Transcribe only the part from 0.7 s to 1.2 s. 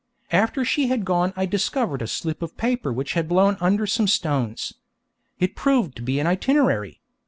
had